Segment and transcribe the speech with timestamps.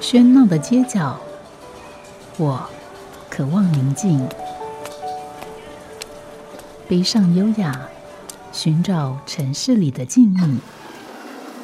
[0.00, 1.18] 喧闹的街角，
[2.38, 2.66] 我
[3.28, 4.18] 渴望宁静；
[6.88, 7.88] 背上优雅，
[8.52, 10.38] 寻找城市里的静谧。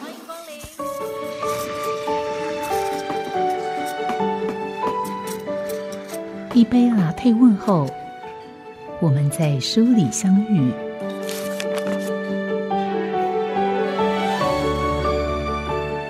[0.00, 0.36] 欢迎光
[6.52, 6.60] 临。
[6.60, 7.88] 一杯拿铁问候，
[9.00, 10.72] 我们在书里相遇。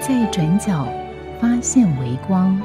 [0.01, 0.89] 在转角
[1.65, 2.61] 现微光。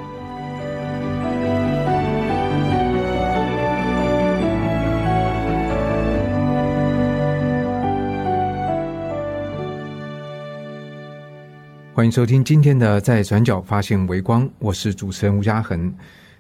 [11.94, 15.94] 欢迎收听今天的《在转角发现微光》，我是主持人吴嘉恒。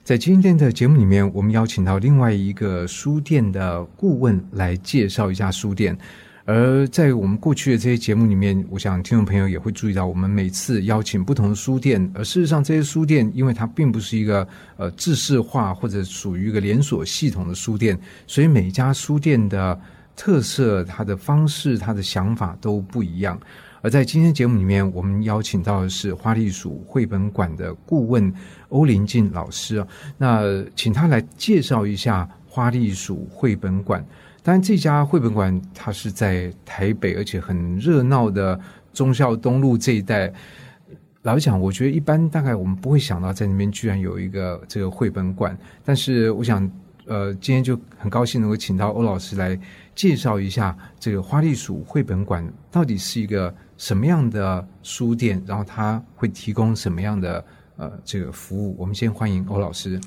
[0.03, 5.97] 在今天的节目里面，我们邀请到另外一个书店的顾问来介绍一下书店。
[6.49, 19.79] 而在我们过去的这些节目里面，我想听众朋友也会注意到，我们每次邀请不同的书店，而事实上这些书店，因为它并不是一个呃制式化或者属于一个连锁系统的书店，所以每家书店的
[20.15, 23.39] 特色、它的方式、它的想法都不一样。
[23.81, 28.33] 而在今天节目里面，我们邀请到的是花栗鼠绘本馆的顾问
[28.69, 29.85] 欧林静老师，
[30.17, 30.41] 那
[30.75, 34.03] 请他来介绍一下花栗鼠绘本馆。
[34.41, 38.59] 当然，这家绘本馆它是在台北，而且很热闹的
[38.93, 40.31] 忠孝东路这一带。
[41.23, 45.55] 老实讲，我觉得一般大概我们不会想到在那边居然有一个这个绘本馆。
[45.83, 46.67] 但是，我想，
[47.05, 49.59] 呃，今天就很高兴能够请到欧老师来
[49.93, 57.45] 介绍一下这个花栗鼠绘本馆到底是一个什么样的书店，然后它会提供什么样的
[57.75, 58.73] 呃这个服务。
[58.79, 59.99] 我们先欢迎欧老师。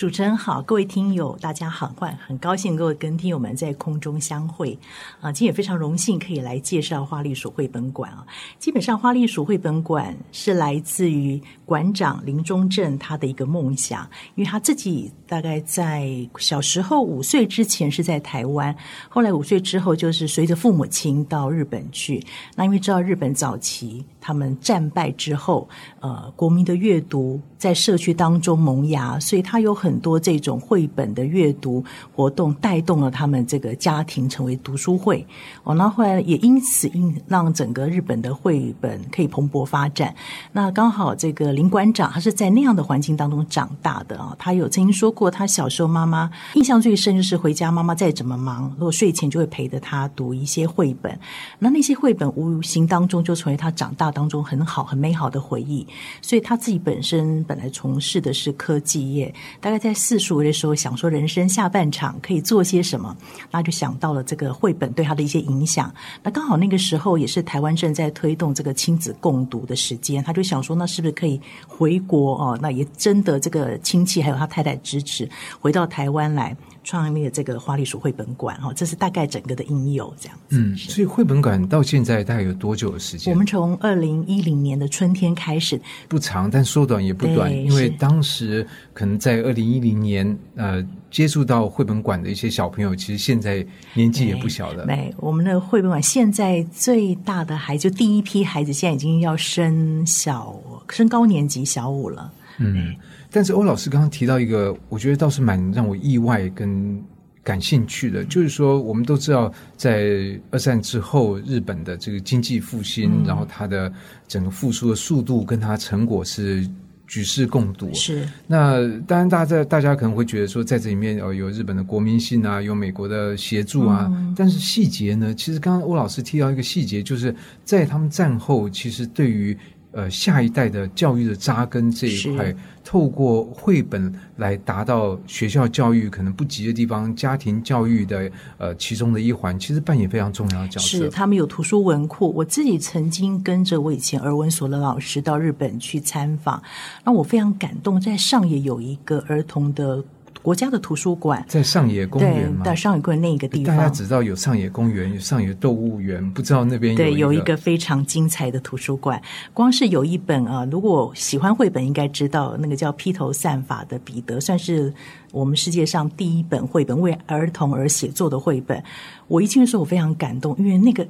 [0.00, 4.72] 主持人好，各位听友大家好，欢很高兴各位跟听友们在空中相会
[5.20, 5.30] 啊！
[5.30, 8.26] 今天也非常荣幸可以来介绍花栗鼠绘本馆啊。
[8.58, 16.08] 基本上，花栗鼠绘本馆是来自于馆长林中正他的一个梦想，因为他自己大概在
[16.38, 18.74] 小时候五岁之前是在台湾，
[19.10, 22.24] 后来五岁之后就是随着父母亲到日本去。
[22.56, 25.68] 那因为知道日本早期他们战败之后，
[26.00, 31.84] 呃，国民的阅读在社区当中萌芽，所以他有很多这种绘本的阅读
[32.16, 35.24] 活动，带动了他们这个家庭成为读书会。
[35.62, 40.14] 哦，那后来也因此因让整个日本的绘本可以蓬勃发展。
[40.52, 51.20] 那刚好这个林馆长他是在那样的环境当中长大的啊，他有曾经说过，他小时候妈妈印象最深就是回家妈妈再怎么忙，如果睡前就会陪着他读一些绘本。
[51.58, 55.86] 那那些绘本无形当中就成为他长大当中很好很美好的回忆。
[56.22, 59.80] 所以他自己本身本来从事的是科技业，大概。
[59.80, 63.16] 在四十岁的时候，想说人生下半场可以做些什么，
[63.50, 65.90] 那就想到了这个绘本对他的一些影响。
[66.22, 72.58] 那刚好那个时候也是台湾正在推动这个亲子共读的时间，他就想说，那是不是可以回国哦？
[72.60, 75.26] 那也征得这个亲戚还有他太太支持，
[75.58, 76.54] 回到台湾来
[76.84, 78.72] 创立这个花栗鼠绘本馆哈。
[78.74, 80.38] 这是大概整个的应有这样。
[80.50, 83.32] 嗯，所以绘本馆到现在大概有多久的时间？
[83.32, 89.70] 我们从二零一零年的春天开始，不长，但说短也不短，因为当时可能在二零。
[89.70, 93.64] 一零年，呃，接触到绘本馆的一些小朋友，其实现在
[93.94, 94.84] 年纪也不小了。
[94.84, 102.32] 没，我们的绘本馆现在最大的孩子，就第一批孩子，现在已经要升小升高年级小五了。
[102.58, 102.92] 嗯，
[103.30, 107.02] 但是欧老师刚刚提到一个，我觉得倒是蛮让我意外跟
[107.42, 113.92] 感兴趣的，就是说，我们都知道，在二战之后，日本的这个经济复兴，然后它的
[114.28, 116.68] 整个复苏的速度跟它成果是。
[117.12, 125.34] 举世共睹是那当然，大家大家可能会觉得说，在这里面哦，有日本的国民性啊，有美国的协助啊，但是细节呢？
[125.34, 129.58] 其实刚刚欧老师提到一个细节，就是在他们战后，其实对于。
[129.92, 140.86] 呃，下一代的教育的扎根这一块，透过绘本来达到学校教育可能不及的地方，家庭教育的呃其中的一环，其实扮演非常重要的角色。
[140.86, 146.62] 是他们有图书文库，我自己曾经跟着我以前儿文所的老师到日本去参访，
[147.04, 150.04] 让我非常感动，在上野有一个儿童的。
[150.42, 152.62] 国家的图书馆在上野公园吗？
[152.64, 159.20] 在上野公园那一个地方，大家只知道有上野公园、有上野动物园，不知道那边对有一个非常精彩的图书馆。
[159.52, 164.92] 光是有一本啊，如果喜欢绘本，应该知道那个叫《披头散发的彼得》，算是
[165.32, 168.82] 我们世界上第一本绘本为儿童而写作的绘本。
[169.28, 171.06] 我一进去的时候，我非常感动，因为那个。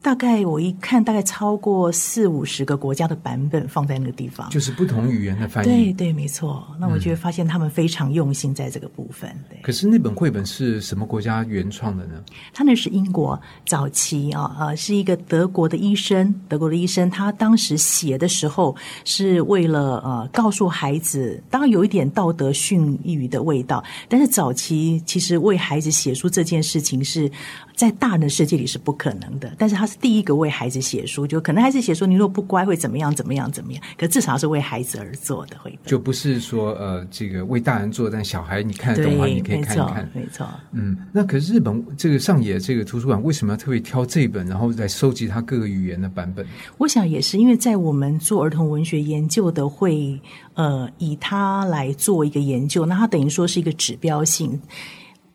[0.00, 5.68] 大概我一看，大概超过四五十个国家的版本放在那个地方，就是不同语言的翻译。
[5.68, 6.66] 对对，没错。
[6.78, 9.28] 那我就会发现他们非常用心在这个部分。
[9.50, 12.22] 对，可是那本绘本是什么国家原创的呢？
[12.54, 18.74] 他那是英国早期啊，呃，是一个德国的医生，德国的医生，他当时写的时候
[19.04, 27.30] 是为了呃告诉孩子，当然有一点道德训育的味道，但是早期其实为孩子写书这件事情是
[27.78, 46.44] 在大人的世界里是不可能的，但是他是第一个为孩子写书，就可能孩子写说你如果不乖会怎么样怎么样怎么样，可至少是为孩子而做的绘本，就不是说呃这个为大人做，但小孩你看得懂话你可以看一看，没错，嗯，那可是日本这个上野这个图书馆为什么要特别挑这本，然后来收集它各个语言的版本？
[46.78, 50.20] 我想也是因为在我们做儿童文学研究的会，
[50.54, 54.60] 呃，以它来做一个研究，那它等于说是一个指标性。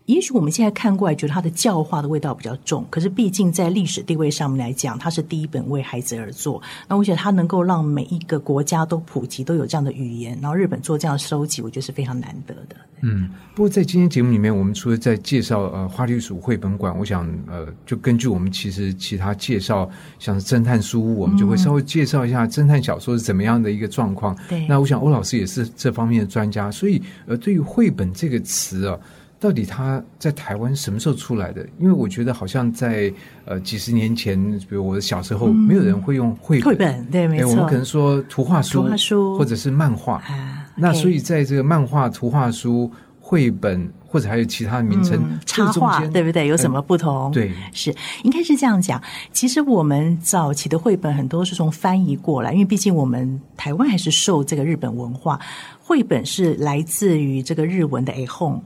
[0.05, 6.61] 也许我们现在看过来，觉得它的教化的味道比较重，可是毕竟在历史地位上面来讲，它是第一本为孩子而做。
[6.89, 12.75] 那我觉得它能够让每一个国家都普及，都有这样的语言，然后日本做这样的收集，我觉得是非常难得的。
[12.99, 19.89] 嗯，不过在今天节目里面，我们除了在介绍呃花栗鼠绘本馆，我想呃就根据我们其实其他介绍，
[20.19, 24.37] 像是侦探书屋，我们就会稍微介绍一下侦探小说是怎么样的一个状况。
[24.49, 28.99] 对，那我想欧老师也是这方面的专家，所以呃对于绘本这个词啊。
[29.43, 31.67] 到底它在台湾什么时候出来的？
[31.77, 33.13] 因为我觉得好像在
[33.43, 37.49] 呃几十年前，比如我的小时候，没有人会用绘绘本，对，没错。
[37.49, 40.65] 我们可能说图画书、图画书或者是漫画啊。
[40.77, 46.47] 那所以在这个漫画、图画书、绘本，或者还有其他的名称，插画，对不对？
[46.47, 47.29] 有什么不同？
[47.31, 47.93] 对，是
[48.23, 49.01] 应该是这样讲。
[49.33, 55.37] 其实我们早期的绘本很多是从翻译过来，因为毕竟我们台湾还是受这个日本文化，
[55.81, 58.61] 绘本是来自于这个日文的 a home。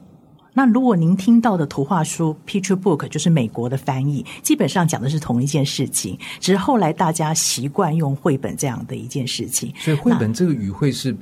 [0.58, 9.72] 那如果您听到的图画书 （picture book） 就是美国的翻译，基本上讲的是同一件事情，只是后来大家习惯用绘本这样的一件事情。
[9.78, 11.16] 所以绘本这个语汇是。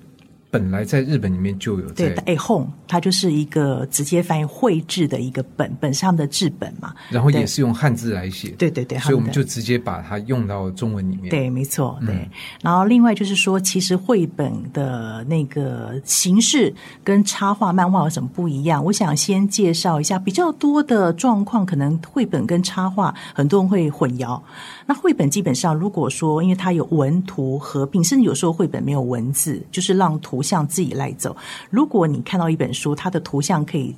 [0.52, 6.94] 本来在日本里面就有对，a home，它就是一个直接翻译绘制的一个本，本上的制本嘛。
[7.10, 11.30] 然后也是用汉字来写，对对对，所以我们就直接把它用到中文里面。
[11.30, 12.30] 对，没错，对。
[12.62, 18.82] 然后另外就是说，其实绘本的那个形式跟插画、漫画有什么不一样？
[18.86, 24.42] 我想先介绍一下比较多的状况，可能绘本跟插画很多人会混淆。
[24.86, 31.36] 那绘本基本上，如果说因为它有文图合并，甚至有时候绘本没有文字，就是让图像自己来走。
[31.70, 33.94] 如果你看到一本书，它的图像可以。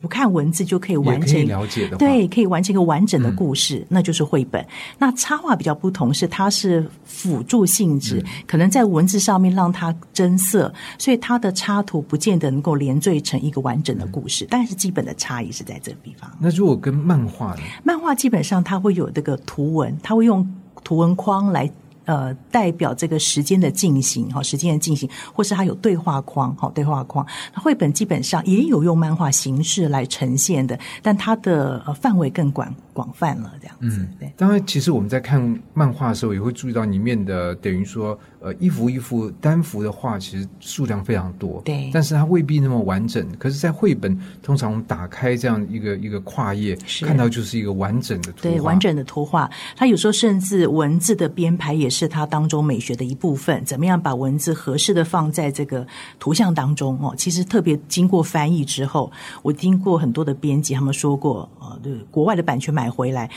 [0.00, 4.62] 不看文字就可以完成了解的，对，可以完成一个完整的故事，那就是绘本。
[4.98, 14.46] 那插画比较不同，是它是辅助性质，可能在文字上面让它增色，所以它的插图不见得能够连缀成一个完整的故事。
[14.50, 16.30] 但是基本的差异是在这个地方。
[16.38, 17.62] 那如果跟漫画呢？
[17.82, 20.46] 漫画基本上它会有这个图文，它会用
[20.82, 21.72] 图文框来。
[22.04, 27.26] 呃，代表这个时间的进行，哈，时间的进行，或是它有对话框，哈，对话框。
[27.54, 34.06] 绘本基本上也有用漫画形式来呈现的，但它的范围更广广泛了，这样子。
[34.18, 43.26] 对，当然，其实我们在看漫画的时候，也会注意到里面的等于说，呃，一幅一幅单幅的画，其实数量非常多，对，但是它未必那么完整。
[43.38, 49.50] 可是，在绘本，通常我们打开这样一个一个跨页，看到就是一个完整的图，对，完整的图画。
[49.74, 51.88] 它有时候甚至文字的编排也。
[51.94, 55.86] 是它当中美学的一部分，怎么样把文字合适的放在这个
[56.18, 57.14] 图像当中哦？
[57.16, 59.12] 其实特别经过翻译之后，
[59.42, 63.30] 我听过很多的编辑他们说过，呃，对，国外的版权买回来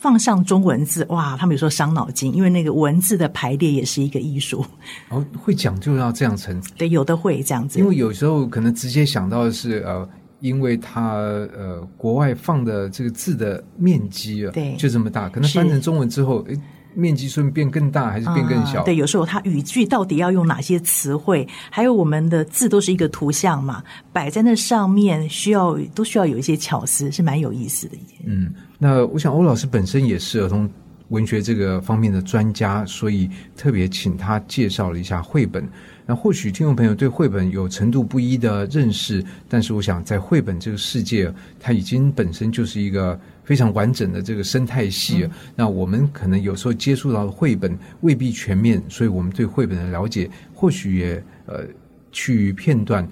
[0.00, 4.64] 放上中文字，哇，他们有时候伤脑筋，因为那个文字的排列也是一个艺术。
[5.10, 10.08] 哦，会讲究要这样成，对，有的会这样子，因为有时候可能直接想到的是呃，
[10.40, 16.58] 因为它呃国外放的这个字的面积啊，对，就这么大，可能翻成中文之后，诶。
[16.92, 18.82] 面积顺变更大还是变更小？
[18.82, 21.46] 对，有时候它语句到底要用哪些词汇？
[21.70, 23.80] 还有我们的字都是一个图像嘛，
[24.12, 27.96] 摆在那上面需要都需要有一些巧思，是蛮有意思的。
[28.26, 30.68] 嗯，那我想欧老师本身也是儿童
[31.10, 35.68] 文学这个方面的专家，所以特别请他介绍了一下绘本。
[36.06, 43.20] 那或许听众朋友对绘本有程度不一的认识，但是我想在绘本这个世界，它已经本身就是一个。
[43.42, 51.64] 非常完整的这个生态系，那我们可能有时候接触到的绘本未必全面，所以我们对绘本的了解或许也呃
[52.12, 53.04] 趋于片段。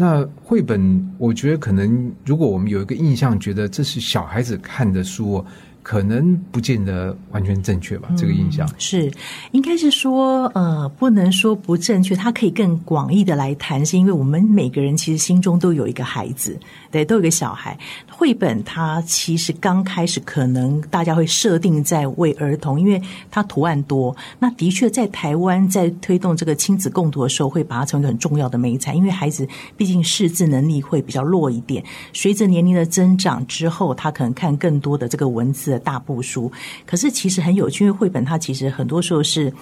[0.00, 5.44] 那绘本，我觉得可能如果我们有一个印象，觉得这是小孩子看的书。
[5.88, 8.10] 可能不见得完全正确吧？
[8.14, 9.10] 这个印象是，
[9.52, 17.78] 应该是说，呃，不能说不正确，它可以更广义的来谈，是因为我们每个人其实心中都有一个孩子，对，都有一个小孩。
[18.06, 24.14] 绘本它其实刚开始可能大家会设定在为儿童，因为它图案多。
[24.38, 35.77] 那的确在台湾在推动这个亲子共读的时候，会把它成为很重要的美材，因为孩子毕竟识字能力会比较弱一点，随着年龄的增长之后，他可能看更多的这个文字。
[35.78, 36.50] 大部书，
[36.86, 39.52] 可是其实很有趣，因为绘本它其实很多时候是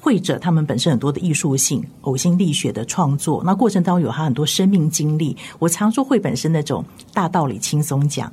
[0.00, 5.36] 绘者他们本身很多的艺术性、呕心沥血的创作，那过程当中有他很多生命经历。
[5.58, 8.30] 我常说绘本是那种大道理轻松讲，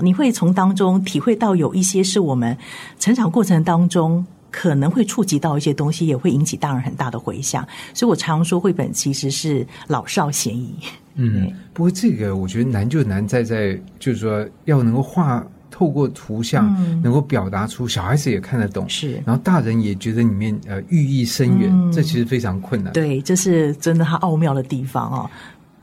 [0.00, 2.56] 你会从当中体会到有一些是我们
[3.00, 7.66] 成长过程当中可能会触及到一些东西，也会引起大人很大的回响。
[7.92, 10.74] 所以我常说绘本其实是老少咸宜。
[11.16, 15.44] 嗯，不过这个我觉得难就难在在就是说要能够画。
[15.78, 22.92] 透过图像能够表达出小孩子也看得懂，是，然后大人也觉得里面呃寓意深远，这其实非常困难。
[22.92, 25.30] 对，这是真的它奥妙的地方哦。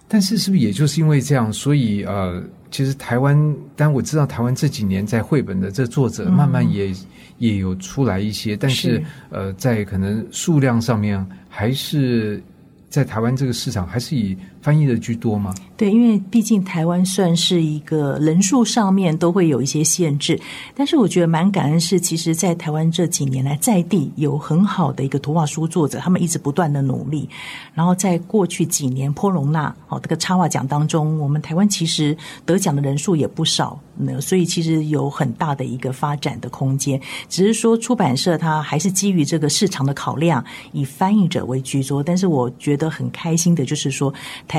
[0.06, 6.94] 但是是不是也就是因为这样，所以呃，其实台湾，但我知道台湾这几年在绘本的这作者慢慢也
[7.38, 12.44] 也有出来一些，但是呃，在可能数量上面还是。
[12.88, 15.54] 在台湾这个市场还是以翻译的居多吗？
[15.78, 20.40] 对，因为毕竟台湾算是一个人数上面都会有一些限制，
[20.74, 27.30] 但是我觉得蛮感恩是，其实，在台湾这几年来在地有很好的一个图画书作者，他们一直不断的努力，
[27.76, 42.90] 然后在过去几年波隆纳哦这个插画奖当中，我们台湾其实得奖的人数也不少，那所以其实有很大的一个发展的空间，只是说出版社它还是基于这个市场的考量，以翻译者为居多，但是我觉得。
[42.96, 44.14] 很开心的，就是说，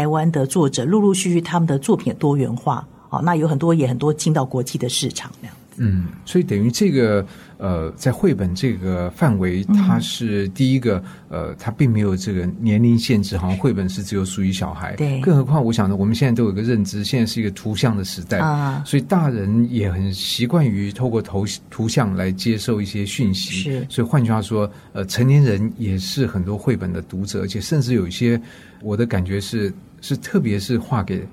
[0.05, 5.57] 湾的作者陆陆续续他们的作品多元化，哦，那有很多也很多进到国际的市场那样。
[5.79, 7.23] 嗯，所以等于这个
[7.59, 14.97] 呃，在绘本这个范围，它是第一个呃，它并没有这个年龄限制，好像绘本是只有属于小孩。
[14.97, 23.53] 对，更何况我想呢，我们现在都有个认知，现在是一个图像的时代啊，所以大人也很习惯于透过图图像来接受一些讯息。
[23.53, 28.41] 是，所以换句话说，呃，成年人也是很多绘本的读者，而且甚至有一些，
[28.81, 31.26] 我的感觉是是特别是画给。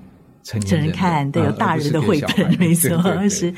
[0.46, 2.90] 成年人看，对，有大人的绘本，没错，
[3.30, 3.54] 是。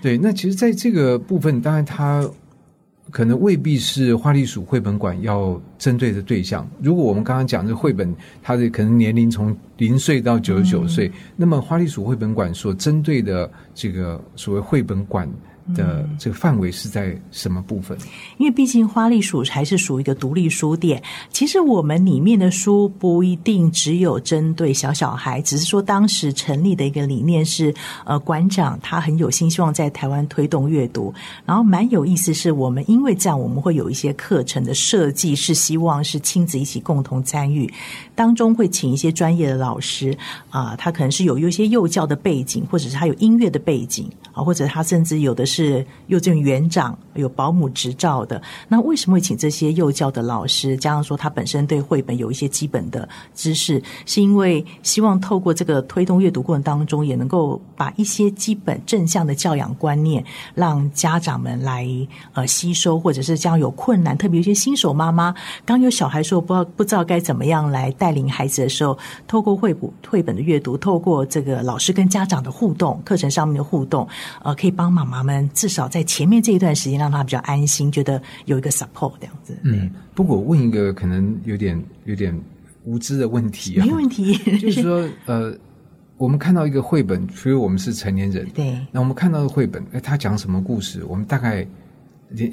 [0.00, 2.24] 对，那其实，在这个部分，当然它
[3.10, 6.64] 可能未必是花栗鼠绘本馆要针对的对象。
[6.80, 15.28] 如果我们刚刚讲这绘本，它的可能年龄从零岁到九十九岁，那么花栗鼠绘本馆所针对的这个所谓绘本馆。
[15.74, 17.96] 的这个范围是在什么部分？
[18.38, 21.02] 因为毕竟花栗鼠还是属于一个独立书店。
[21.30, 31.12] 其实我们里面的书不一定只有针对小小孩，只是说当时成立的一个理念是，呃，馆长他很有心，希望在台湾推动阅读。
[31.44, 37.72] 然后蛮有意思，是我们因为这样，我们会有一些课程的设计是希望是亲子一起共同参与，
[38.14, 40.16] 当中会请一些专业的老师
[40.50, 45.57] 啊，他可能是有有一些幼教的背景，或者是他有音乐的背景啊，或者他甚至有的是。
[45.58, 50.76] 是幼稚园园长有保姆执照的，那为什么会请这些幼教的老师？
[50.76, 60.24] 加上说他本身对绘本有一些基本的知识，是因为希望透过这个推动阅读过程当中，也能够把一些基本正向的教养观念，
[60.54, 61.88] 让家长们来
[62.34, 65.34] 呃吸收，或者是将有困难，特别一些新手妈妈
[65.66, 68.96] 刚有小孩时候不知道不知道该怎么样来带领孩子的时候，
[69.26, 74.06] 透过绘本绘本的阅读，透过这个老师跟家长的互动，课程上面的互动，
[74.44, 75.47] 呃，可以帮妈妈们。
[75.54, 79.56] 至少在前面这一段时间，让他比较安心，觉得有一个 support 这样子。
[79.62, 82.38] 嗯，不过问一个可能有点有点
[82.84, 85.56] 无知的问题啊，没问题， 就是说，呃，
[86.16, 91.66] 我们看到一个绘本，所以我们是成年人，对，那我们看到的绘本，哎，他讲什么故事，我们大概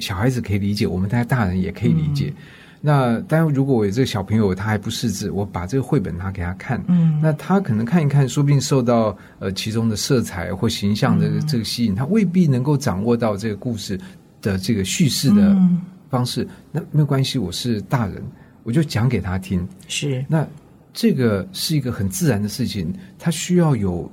[0.00, 2.32] 小孩子可以理解，我们大家大人也可以理解。
[2.80, 13.98] 那当然，如果我有这个小朋友他还不识字，我把这个绘本拿给他看，嗯，那他可能看一看，说不定受到呃其中的色彩或形象的这个吸引，他未必能够掌握到这个故事
[14.40, 15.56] 的这个叙事的
[16.08, 16.46] 方式。
[16.70, 18.22] 那没有关系，我是大人，
[18.62, 19.66] 我就讲给他听。
[19.88, 20.46] 是，那
[20.92, 24.10] 这个是一个很自然的事情，他需要有。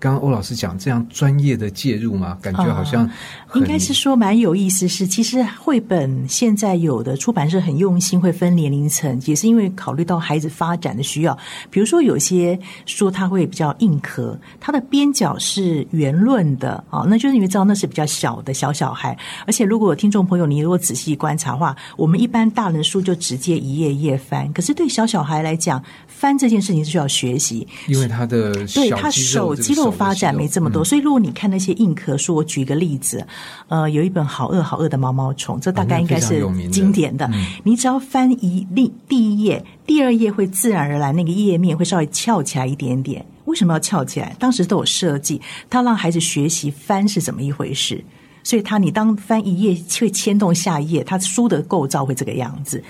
[0.00, 2.38] 刚刚欧老师讲这样专业的介入吗？
[2.40, 3.08] 感觉好像
[3.54, 4.88] 应该是说蛮有意思。
[4.88, 11.36] 是其实绘本现在有的出版社很用心，会分年龄层，也是因为考虑到孩子发展的需要。
[11.68, 19.14] 比如说有些书它会比较硬壳，它的边角是圆润的啊，那就是因为知道那是比较小的小小孩。
[19.46, 29.89] 而且如果听众朋友你如果仔细观察的话，我们一般大人书就直接一页一页翻，可是对小小孩来讲，翻这件事情是需要学习，因为他的对他手肌肉。
[29.90, 33.26] 候发展没这么多，所以如果你看那些硬壳书，我举个例子，
[33.68, 37.28] 呃，有一本好饿好饿的毛毛虫，这大概应该是经典的。
[37.64, 43.24] 你只要翻一第第一页，第二页会自然而然那个页面会稍微翘起来一点点。
[43.46, 44.34] 为什么要翘起来？
[44.38, 48.04] 当时都有设计，他让孩子学习翻是怎么一回事。
[48.42, 52.82] 所以他你当翻一页会牵动下一页，它书的构造会这个样子。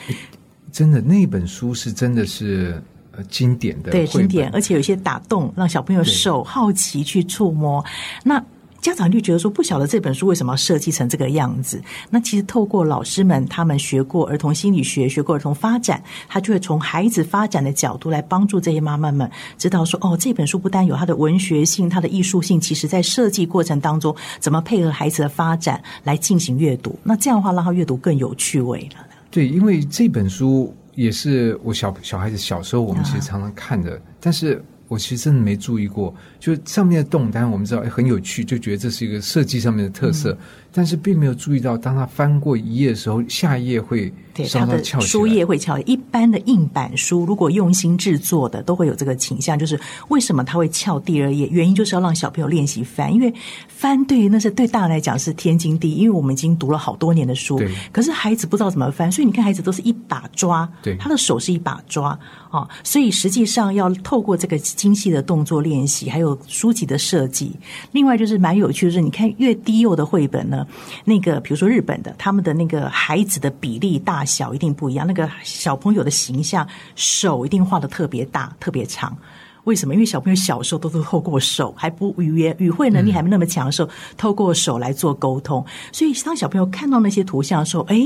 [0.71, 2.83] 真的，那本书是真的是。
[3.25, 7.85] 经典的对经典，而且有些打动，让小朋友手好奇去触摸。
[8.25, 8.43] 那
[8.81, 11.83] 家长就觉得说，不晓得这本书为什么要设计成这个样子。
[12.09, 26.99] 那其实透过老师们，他们学过儿童心理学，学过儿童发展，他就会从孩子发展的角度来帮助这些妈妈们知道说，哦，这本书不单有它的文学性，它的艺术性，其实在设计过程当中，怎么配合孩子的发展来进行阅读。
[27.03, 29.07] 那这样的话，让他阅读更有趣味了。
[29.31, 30.75] 对，因为这本书。
[30.95, 34.63] 也是我小小孩子小时候，我们其实常常看的，但是。
[34.91, 40.37] 我其实真的没注意过，就是上面的洞，当然我们知道很有趣，就觉得这是一个设计上面的特色，
[40.73, 44.13] 但是并没有注意到，当他翻过一页的时候，下一页会
[44.45, 45.07] 稍稍翘起。
[45.07, 45.79] 书页会翘。
[45.81, 51.49] 一般的硬板书，如果用心制作的，都会有这个倾向，就是为什么他会翘第二页？
[51.51, 53.33] 原因就是要让小朋友练习翻，因为
[53.69, 57.61] 翻对于那是对大人来讲是天经地义，因为我们已经读了好多年的书，
[57.91, 62.19] 可是孩子不知道怎么翻，所以你看孩子都是一把抓，对，他的手是一把抓。
[62.51, 67.53] 哦，所以实际上要透过这个精细的动作练习，还有书籍的设计。
[67.93, 70.60] 另外就是蛮有趣的是，你看越低幼的绘本呢，
[71.05, 79.17] 那个比如说日本的，他们的那个孩子的比例大小一定不一样，那个小朋友的形象手一定画的特别大、特别长。
[79.65, 79.95] 为什么？
[79.95, 85.65] 因为小朋友小时候都是透过手，还不语言语汇能力还没那么强的时候，透过手来做沟通。
[85.93, 87.97] 所以当小朋友看到那些图像的时候，哎，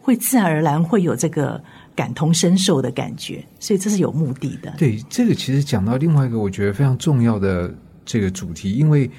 [0.00, 1.62] 会自然而然会有这个。
[1.94, 4.72] 感同身受的感觉，所以这是有目的的。
[4.78, 7.70] 对，这个其实讲到另外一个我觉得非常重要的
[8.06, 9.10] 这个主题，因为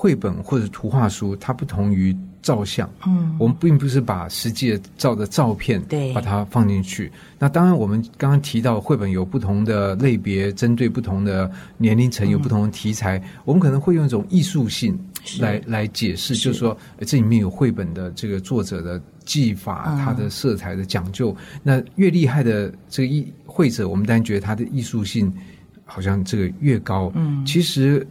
[0.00, 6.10] 绘本或者图画书它不同于照相，嗯，我们并不是把实际的照的照片对。
[6.14, 7.12] 把它放进去。
[7.38, 14.98] 那当然，我们刚刚提到绘本有不同的类别，针对不同的年龄层有不同的题材，我们可能会用一种艺术性
[15.38, 18.98] 来来解释，就是说这里面有绘本的这个作者的。
[19.26, 25.32] 技法，它的色彩的讲究，那越厉害的这个艺绘者，我们当然觉得他的艺术性
[25.84, 27.12] 好像这个越高。
[27.14, 28.04] 嗯，其实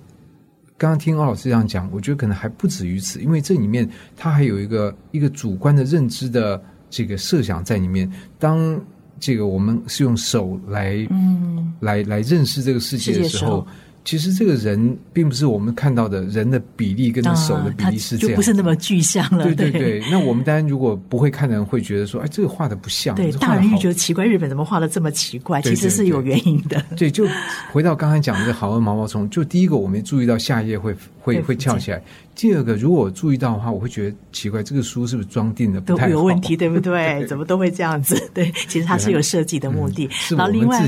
[0.80, 6.60] 刚刚听欧老师这样讲，我觉得可能还不止于此，因为这里面它还有一个一个主观的认知的
[6.90, 8.10] 这个设想在里面。
[8.40, 8.80] 当
[9.20, 13.68] 这个我们是用手来，嗯，来来认识这个世界的时候。
[14.10, 19.43] 其实这个人并不是我们看到的人的比例跟手的比例是这样，就不是那么具象了。
[19.43, 23.13] 对对对，那我们当然如果不会看的人会觉得说，哎，这个画的不像。
[23.15, 25.62] 对，大人就觉得奇怪，日本怎么画的这么奇怪？
[25.62, 26.84] 其实是有原因的。
[26.98, 27.28] 对，就
[27.72, 32.02] 回到刚才讲的好问毛毛虫，就第一个我没注意到下一页会会会翘起来。
[32.34, 37.24] 第二个，如果我注意到的话，我会觉得奇怪，这个书是不是装订的都有问题，对不 对？
[37.28, 38.19] 怎么都会这样子？
[38.34, 40.10] 对，其实它是有设计的目的。
[40.32, 40.82] 然后另外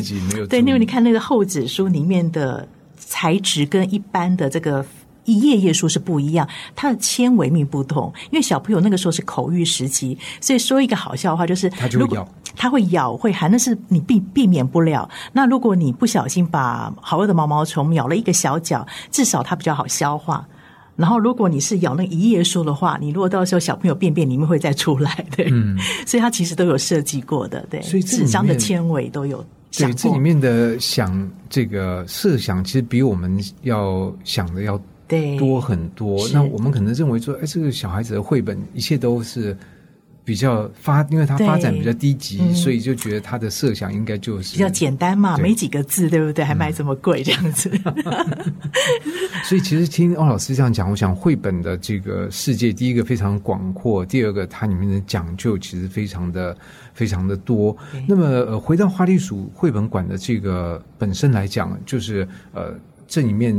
[0.50, 2.68] 对，因为你看那个厚纸书里面的。
[3.02, 4.86] 材质跟一般的这个
[5.26, 8.12] 一页页书是不一样，它的纤维密不同。
[8.32, 15.08] 因为小朋友那个时候是口欲时期，所以说一个好笑的话就是，它就会咬，它会咬会含，那是你避避免不了。
[15.34, 20.48] 那如果你不小心把好饿的毛毛虫咬了一个小角，至少它比较好消化。
[20.96, 29.44] 然后如果你是咬那一页书的话，你如果到时候小朋友便便里面会再出来，对，嗯所以它其实都有设计过的，对，所以纸张的纤维都有。
[29.78, 34.80] 对，这里面的想这个设想，其实比我们要想的要
[35.40, 36.28] 多很多。
[36.34, 39.58] 那我们可能认为说，哎，这个小孩子的绘本，一切都是。
[40.32, 46.46] 比较发，因为它发展比较低级，所以就觉得它的设想应该就是比较简单嘛，没几个字，对不对？
[46.46, 47.70] 还卖这么贵，这样子。
[49.44, 56.56] 所以其实听欧老师这样讲，我想绘本的这个世界，第一个非常广阔，第二个它里面的讲究其实非常的
[56.94, 57.76] 非常的多。
[58.08, 62.74] 那么呃，回到花栗鼠绘本馆的这个本身来讲，就是呃
[63.06, 63.54] 这里面。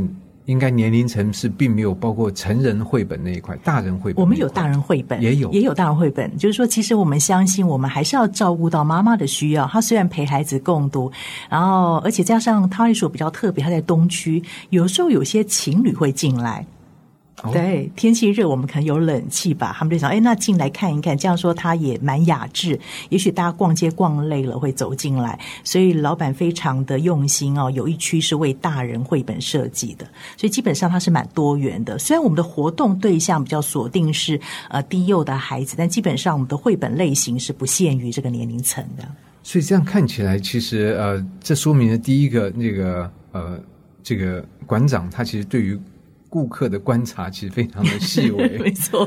[0.47, 6.37] 应该年龄层是并没有包括成人绘本那一块，大人绘本我们有大人绘本，也有也有大人绘本。
[6.37, 9.67] 就是说，其实我们相信，我们还是要照顾到妈妈的需要。
[9.67, 11.11] 她虽然陪孩子共读，
[11.49, 16.67] 然后而且加上他一所比较特别，他在东区，有时候有些情侣会进来。
[17.51, 19.75] 对，天气热，我们可能有冷气吧。
[19.77, 22.79] 他们就想，哎，那进来看一看，这样说他也蛮雅致。
[23.09, 25.37] 也许大家逛街逛累了，会走进来。
[25.65, 31.99] 所以老板非常的用心哦，有一区是为大人绘本设计的，所以基本上它是蛮多元的。
[31.99, 39.03] 虽然我们的活动对象比较锁定是呃低幼的孩子，但基本上我们的绘本类型是不限于这个年龄层的。
[39.43, 43.59] 所以这样看起来，其实呃，这说明了第一个那个呃，
[44.03, 45.77] 这个馆长他其实对于。
[46.33, 49.07] 顾客的观察其实非常的细微， 没错。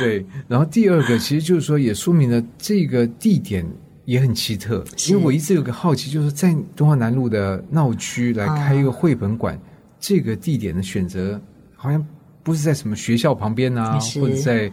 [0.00, 3.62] 对，然后第二个其实就是说，也说明了这个地点
[4.06, 4.82] 也很奇特。
[5.10, 9.60] 因为我一直有个好奇，就是在东华南路的闹区来开一个绘本馆，
[10.00, 11.38] 这个地点的选择
[11.76, 12.02] 好像
[12.42, 14.72] 不是在什么学校旁边啊，或者在。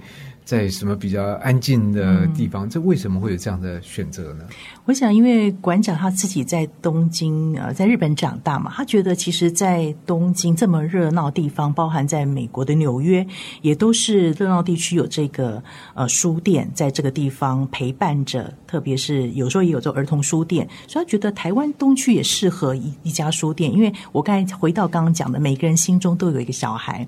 [0.50, 2.68] 在什么比较安静的地方？
[2.68, 4.46] 这为什么会有这样的选择呢？
[4.86, 13.24] 我想，因为馆长他自己在东京呃，在日本长大嘛，他觉得其实，在东京这么热闹地方，包含在美国的纽约，
[13.62, 15.62] 也都是热闹地区，有这个
[15.94, 23.72] 呃书店在这个地方陪伴着，特别是有时候也有这儿童书店，所以他觉得台湾东区也适合一一家书店。
[23.72, 27.08] 因为我刚才回到刚刚讲的，每个人心中都有一个小孩。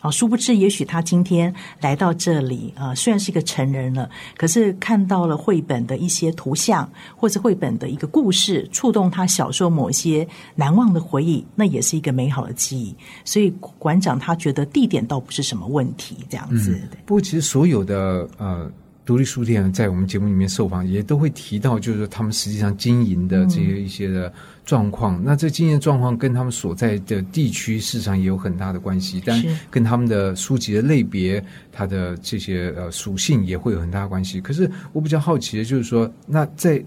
[0.00, 12.96] 啊，殊不知，也许他今天来到这里啊，虽然是一个成人了，可是看到了绘本的一些图像，或者绘本的一个故事，触动他小时候某些难忘的回忆，那也是一个美好的记忆。
[13.24, 16.80] 所以馆长他觉得地点倒不是什么问题，这样子。
[17.04, 18.70] 不过，其实所有的呃。
[19.02, 24.32] 独立书店在我们节目里面受访，也都会提到，就是说他们实际上经营的这些一些的
[24.70, 25.20] 状况。
[25.24, 34.40] 那这经营状况跟他们所在的地区市场也有很大的关系，但跟他们的书籍的类别、它的这些呃属性也会有很大关系。
[34.40, 36.80] 可是我比较好奇的就是说，那在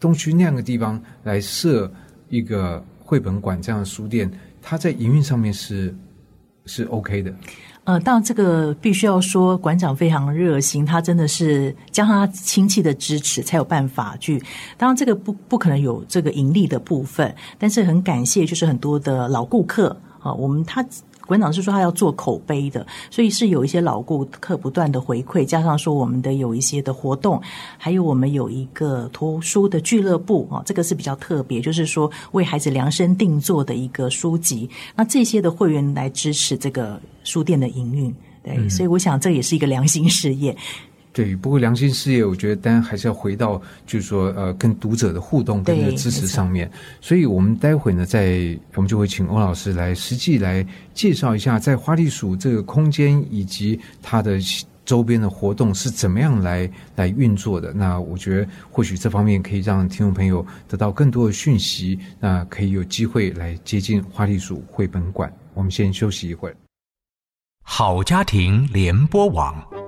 [0.00, 1.88] 东区那样的地方来设
[2.28, 4.28] 一个绘本馆这样的书店，
[4.60, 5.94] 它在营运上面是
[6.66, 7.32] 是 OK 的。
[7.88, 14.38] 呃，当然这个必须要说，馆长非常热心，他真的是加上他亲戚的支持，才有办法去。
[14.76, 20.84] 当然，这个不不可能有这个盈利的部分，但是很感谢，就是很多的老顾客啊，我们他。
[21.28, 27.38] 馆长是说他要做口碑的，所以是有一些老顾客不断的回馈，加上说我们的有一些的活动，
[27.76, 40.56] 还有我们有一个图书的俱乐部啊，这个是比较特别，就是说为孩子量身定做的一个书籍，那这些的会员来支持这个书店的营运，对，所以我想这也是一个良心事业。
[41.12, 46.70] 对，不过良心事业，我觉得当然还是要回到，就是说，呃，跟读者的互动跟支持上面。
[47.00, 54.38] 所以，我们待会呢，在我们就会请欧老师来实际来介绍一下，在花栗鼠这个空间以及它的
[54.84, 57.72] 周边的活动是怎么样来来运作的。
[57.72, 65.32] 那我觉得，或许这方面可以让听众朋友得到更多的讯息，那可以有机会来接近花栗鼠绘本馆。
[65.54, 66.56] 我们先休息一会儿。
[67.62, 69.87] 好家庭联播网。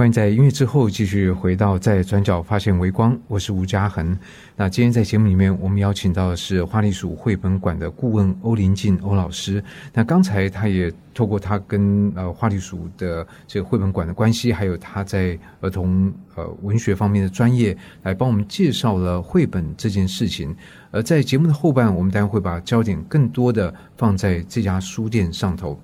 [0.00, 4.18] 欢迎在音乐之后继续回到在转角发现微光，我是吴嘉恒。
[4.56, 9.62] 那今天在节目里面，我们邀请到的是花栗鼠绘本馆的顾问欧林静欧老师。
[9.92, 20.56] 那刚才他也透过他跟呃花栗鼠的这个绘本馆的关系，还有他在儿童呃文学方面的专业，来帮我们介绍了绘本这件事情。
[20.90, 25.78] 而在节目的后半，我们当然会把焦点更多的放在这家书店上头。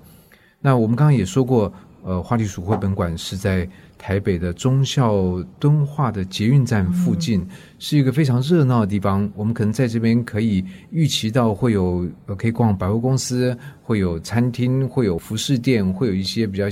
[0.59, 3.69] 那我们刚刚也说过，呃，花栗鼠绘本馆是在。
[3.97, 7.45] 台北的忠孝敦化的捷运站附近
[7.79, 9.29] 是一个非常热闹的地方。
[9.35, 12.07] 我们可能在这边可以预期到会有
[12.37, 16.65] 可以逛百货公司，会有餐厅，会有服饰店，会有一些比较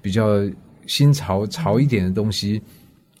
[0.00, 0.26] 比较
[0.86, 2.62] 新潮潮一点的东西。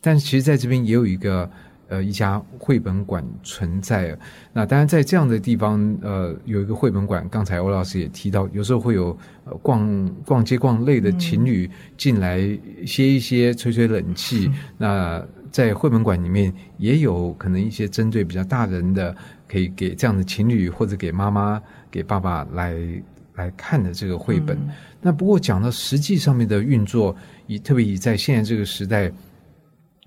[0.00, 1.50] 但其实在这边也有一个。
[1.88, 4.16] 呃，一家绘本馆存在。
[4.52, 7.24] 那当然，在这样的地方，呃，有一个绘本馆。
[7.28, 12.38] 刚才欧老师也提到，有时候会有呃逛逛街逛累的情侣进来
[12.84, 14.50] 歇一歇、吹吹冷气。
[14.76, 19.14] 那在绘本馆里面，也有可能一些针对比较大人的，
[19.48, 22.74] 可以给这样的情侣或者给妈妈、给爸爸来
[23.36, 24.58] 来看的这个绘本。
[25.00, 27.14] 那不过讲到实际上面的运作，
[27.46, 29.12] 以特别以在现在这个时代。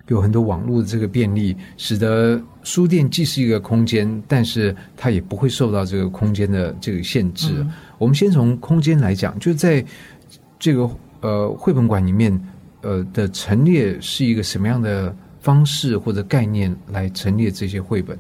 [0.10, 7.66] 有很多网络的这个便利，使得书店既是一个空间，但是它也不会受到这个空间的这个限制。
[7.98, 9.86] 我们先从空间来讲，就在
[10.58, 10.90] 这个
[11.22, 12.38] 呃绘本馆里面，
[12.82, 18.18] 呃的陈列是一个什么样的方式或者概念来陈列这些绘本？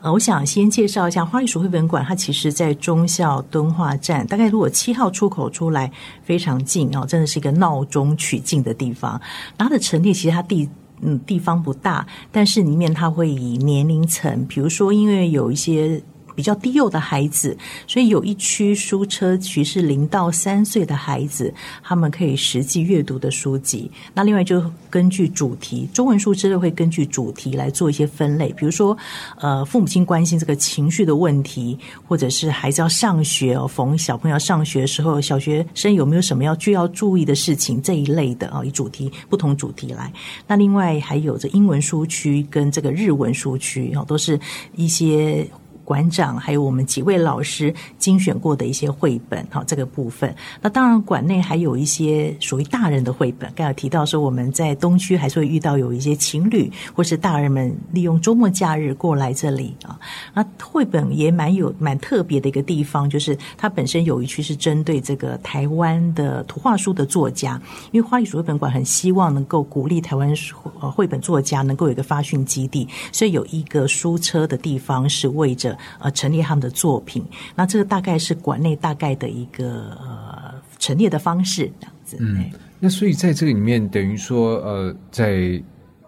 [0.00, 5.90] 呃，我想先介绍一下花栗鼠绘本馆，它其实在忠孝敦化站，大概如果七号出口出来
[6.24, 9.20] 非常近哦，真的是一个闹中取静的地方。
[9.56, 10.68] 它的陈列其实它地。
[11.02, 16.02] 嗯，地方不大，但是里面它会以年龄层，比如说，因为有一些
[16.34, 23.90] 比较低幼的孩子，所以有一区书车区是零到三岁的孩子，他们可以实际阅读的书籍。
[24.14, 28.96] 那另外就根据主题，中文书之类会根据主题来做一些分类，比如说，
[29.38, 40.12] 呃，父母亲关心这个情绪的问题，或者是孩子要上学哦，逢小朋友上学的时候，小学生有没有什么要需要注意的事情这一类的啊，以主题不同主题来。
[40.46, 44.38] 那另外还有这英文书区跟这个日文书区哦，都是
[44.76, 45.46] 一些。
[45.84, 50.32] 馆长还有我们几位老师精选过的一些绘本，哈，这个部分。
[50.60, 53.50] 那当然，馆内还有一些属于大人的绘本。
[53.56, 59.98] 刚才提到说，我们在东区还是会遇到有一些情侣或是大人们利用周末假日过来这里啊。
[60.32, 70.32] 那绘本也蛮有蛮特别的一个地方，就是它本身有一区是针对这个台湾的图画书的作家，因为花栗鼠绘本馆很希望能够鼓励台湾
[70.80, 75.76] 呃绘本作家能够有一个发讯基地，所以有一个书车的地方是为着。
[75.98, 82.16] 呃，陈列他们的作品，那这个大概是馆内大概的一个呃陈列的方式，这样子。
[82.20, 85.62] 嗯，那所以在这个里面，等于说呃，在。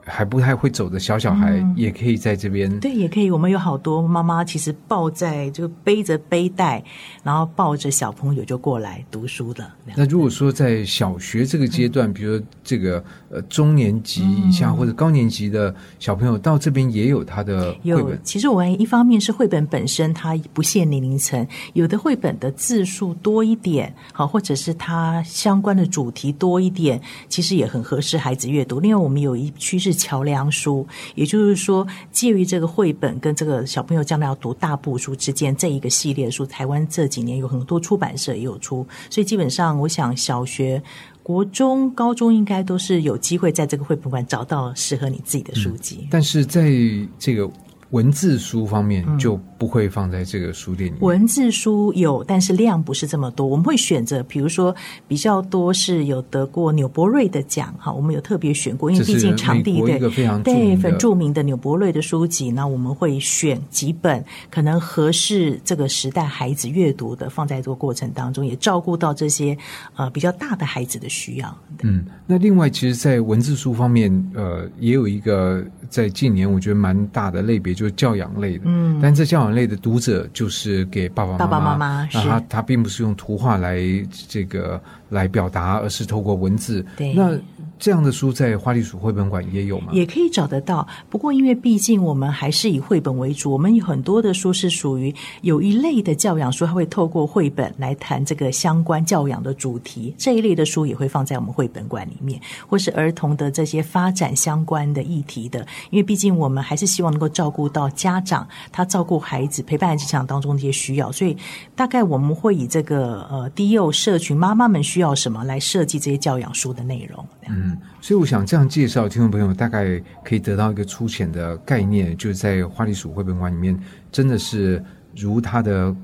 [0.04, 3.30] 还不太会走的小小孩也可以在这边，对，也可以。
[3.30, 6.82] 我们有好多妈妈其实抱在就背着背带，
[7.22, 9.70] 然后抱着小朋友就过来读书的。
[9.96, 18.20] 那如果说在小学这个阶段，比如说这个呃中年级以下或者高年级的小朋友到这边也有他的绘本。
[18.24, 28.80] 其实我一方面是绘本本身它不限年龄层，有的绘本的字数多一点，好，或者是它相关的主题多一点，其实也很合适孩子阅读。
[28.80, 40.82] 另外，我们有一趋桥梁书，也就是说，介于这个绘本跟这个小朋友将来要读大部书之间这一个系列书，台湾这几年有很多出版社也有出，所以基本上，我想小学、
[41.22, 46.06] 国中、高中应该都是有机会在这个绘本馆找到适合你自己的书籍。
[46.10, 46.70] 但是在
[47.18, 47.50] 这个。
[47.92, 50.96] 文字书方面就不会放在这个书店里。
[51.00, 53.46] 文字书有，但是量不是这么多。
[53.46, 54.74] 我们会选择，比如说
[55.06, 59.98] 比较多是有得过纽伯瑞的奖，哈，我们有特别选过，因为毕竟场地对
[60.42, 69.56] 对很著名的纽伯瑞的书籍，那我们会选几本可能合适这个时代孩子阅读的，放在这个过程当中，也照顾到这些
[69.96, 71.54] 呃比较大的孩子的需要。
[71.82, 77.81] 嗯，那另外，其实，在文字书方面，呃，也有一个在近年我觉得蛮大的类别。
[77.82, 83.80] 就是教养类的，嗯，但这教养类的读者就是给爸爸爸爸妈妈，那他他并不是用图画来
[84.28, 84.80] 这个
[85.12, 87.38] 来表达，而是透过文字，对，那。
[87.78, 89.88] 这样的书在花栗鼠绘本馆也有吗？
[89.92, 90.86] 也可以找得到。
[91.10, 100.14] 不过，因为毕竟我们还是以绘本为主，我们有很多的书是属于有一类的教养书，它会透过绘本来谈这个相关教养的主题。
[100.16, 105.66] 这一类的书也会放在我们绘本馆里面，或是儿童的这些发展相关的议题的。
[105.90, 111.36] 因为毕竟我们还是希望能够照顾到家长他照顾孩子、陪伴孩子成长当中的一些需要，所以
[111.74, 117.26] 大概我们会以这个呃低幼社群妈妈们需要什么来设计这些教养书的内容。
[117.48, 117.76] 嗯。
[118.00, 123.78] 所以我想这样介绍，听众朋友大概可以得到一个粗浅的概念，就是在花栗鼠绘本馆里面，
[124.10, 124.82] 真的是
[125.14, 125.94] 如他的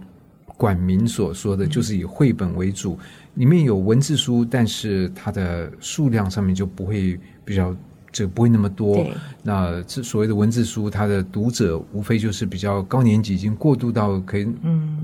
[0.56, 2.98] 馆名所说的，就是以绘本为主，
[3.34, 7.74] 里面有文字书，但是它的数量上面就不会比较。
[8.11, 9.06] 这不会那么多。
[9.42, 14.48] 那这所谓的文字书，它的读者无非就是比较高年级，已经过渡到可以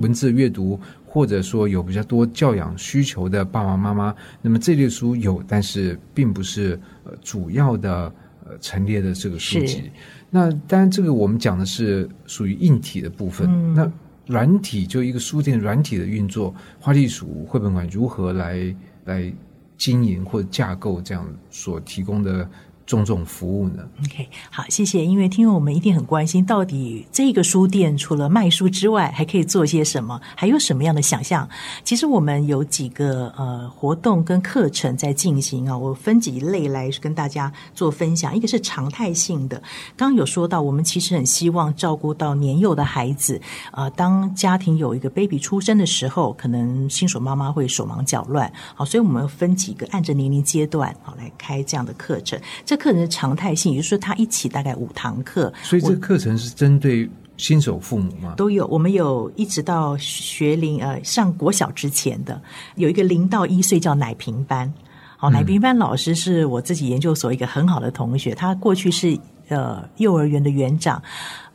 [0.00, 0.80] 文字阅读，
[1.14, 4.12] 或者说有比较多教养需求的爸爸妈妈。
[4.42, 8.12] 那么这类书有，但是并不是呃主要的
[8.44, 9.92] 呃陈列的这个书籍。
[10.28, 13.48] 那当然，这个我们讲的是属于硬体的部分。
[13.74, 13.88] 那
[14.26, 18.74] 软体就一个书店软体的运作，花栗鼠绘本馆如何来
[19.04, 19.32] 来
[19.78, 22.50] 经营或者架构这样所提供的。
[22.86, 25.04] 种种服务呢？OK，好，谢谢。
[25.04, 30.20] 因为听众我们一定很关心，到底这个书店除了卖书之外，还可以做些什么？
[30.34, 31.48] 还有什么样的想象？
[31.82, 35.76] 其实我们有几个呃活动跟课程在进行啊。
[35.76, 38.36] 我分几类来跟大家做分享。
[38.36, 39.56] 一个是常态性的，
[39.96, 43.40] 刚刚有说到，我们其实很希望照顾到年幼的孩子。
[43.72, 48.52] 呃，当家庭有一个 baby 出生的时候，可能新手妈妈会手忙脚乱。
[48.74, 52.38] 好，所以我们分几个按着年龄阶段好来开这样的课程。
[52.76, 55.52] 课程的常态性，也就是说，他一起大概五堂课。
[55.62, 58.34] 所以这个课程是针对新手父母吗？
[58.36, 62.40] 都有，我们有一直到学龄呃上国小之前的，
[62.76, 64.72] 有一个零到一岁叫奶瓶班。
[65.16, 71.02] 好，奶瓶班老师是我自己研究所一个很好的同学，他过去是呃幼儿园的园长。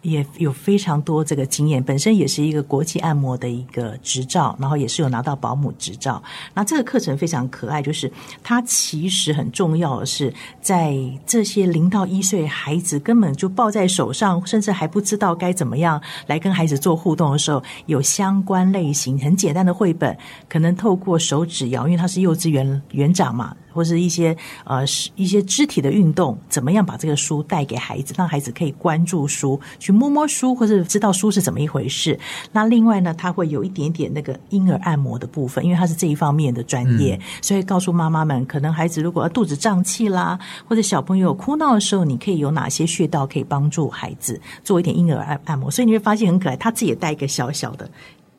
[0.02, 6.22] 也有非常多这个经验，本身也是一个国际按摩的一个执照，然后也是有拿到保姆执照。
[6.54, 8.12] 那这个课程非常可爱，就是
[8.44, 23.56] 它其实很重要的是，在这些零到一岁孩子根本就抱在手上，甚至还不知道该怎么样来跟孩子做互动的时候，有相关类型很简单的绘本，可能透过手指摇，因为他是幼稚园园长嘛。
[23.80, 24.84] 或是一些呃
[25.16, 32.20] 一些肢体的运动，怎么样把这个书带给孩子，让孩子可以关注书，去摸摸书，或是知道书是怎么一回事。
[32.52, 40.38] 那另外呢，他会有一点点那个婴儿按摩的部分，因为他是这一方面的专业，所以告诉妈妈们，可能孩子如果肚子胀气啦，
[40.68, 45.72] 或者小朋友哭闹的时候，你可以有哪些穴道可以帮助孩子做一点婴儿按按摩。
[45.72, 47.90] 所以你会发现很可爱，他自己也带一个小小的。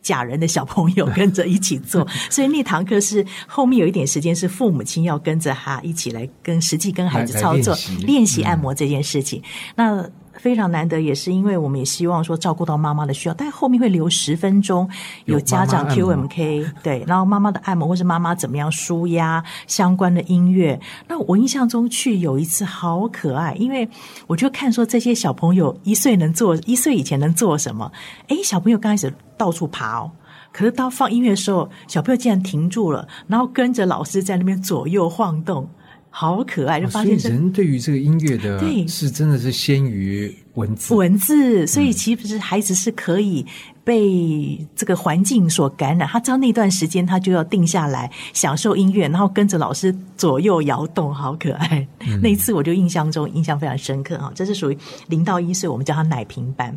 [0.03, 9.43] 假人的小朋友 跟着一起做， 所以那堂课是后面有一点时间是父母亲要跟着他一起来跟实际跟孩子操作练习按摩这件事情。
[9.77, 10.09] 那
[10.41, 14.89] 非常难得，也是因为我们也希望说照顾到妈妈的需要，但后面会留十分钟
[15.27, 20.81] 有家长 Q M K 对，然后妈妈的按摩或是妈妈怎么样舒压相关的音乐。
[21.07, 23.89] 那我印象中去有一次好可爱，因为
[24.27, 27.93] 我就看说这些小朋友一岁能做一岁以前能做什么？
[28.29, 29.13] 哎，小朋友刚开始。
[29.41, 30.11] 到处爬哦，
[30.53, 35.67] 可是到放音乐的时候，小朋友竟然停住了，然后跟着老师在那边左右晃动，
[36.11, 36.81] 好可爱！
[36.81, 41.67] 就发现人对于这个音乐的，对，是真的是先于文字，文字。
[41.67, 43.47] 所以其实孩子是可以
[43.85, 51.87] 被这个环境所感染，他知道那段时间他就要定下来享受音乐，然后跟着老师左右摇动，好可爱。
[52.21, 56.77] 那一次我就印象中印象非常深刻啊，这是属于零到一岁，我们叫他奶瓶班。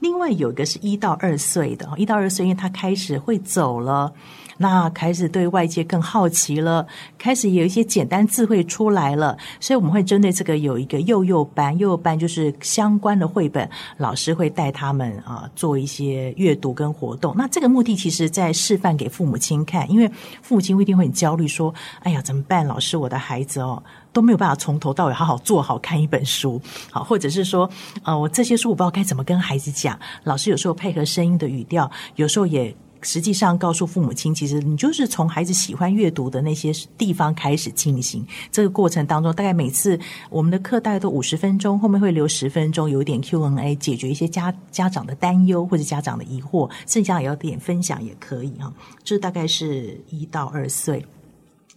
[0.00, 4.12] 另外有一个是一到二岁的，一到二岁，因为他开始会走了，
[4.58, 6.86] 那开始对外界更好奇了，
[7.18, 17.34] 开始有一些简单字汇出来了，所以我们会针对这个有一个幼幼班，幼幼班就是相关的绘本，老师会带他们啊做一些阅读跟活动。
[17.36, 20.10] 那这个目的其实在示范给父母亲看，因为
[20.42, 22.66] 父母亲一定会很焦虑，说：“哎呀，怎么办？
[22.66, 26.58] 老师，我的孩子哦。”都没有办法从头到尾好好做好看一本书，
[26.90, 27.68] 好，或者是说，
[28.02, 29.98] 呃，我这些书我不知道该怎么跟孩子讲。
[30.24, 32.74] 老师有时候配合声音的语调，有时候也
[33.06, 38.26] 实际上告诉父母亲，其实你就是从孩子喜欢阅读的那些地方开始进行。
[38.50, 48.74] 这个过程当中，大概每次我们的课大概都五十分钟，后面会留十分钟，有一点 Q&A，解决一些家家长的担忧或者家长的疑惑，剩下也要点分享也可以啊。
[49.04, 51.04] 这大概是一到二岁。